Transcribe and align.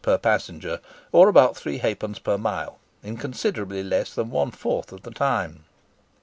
per 0.03 0.17
passenger, 0.17 0.79
or 1.11 1.29
about 1.29 1.55
three 1.55 1.77
halfpence 1.77 2.17
per 2.17 2.35
mile, 2.35 2.79
in 3.03 3.15
considerably 3.15 3.83
less 3.83 4.15
than 4.15 4.31
one 4.31 4.49
fourth 4.49 4.91
of 4.91 5.03
the 5.03 5.11
time. 5.11 5.63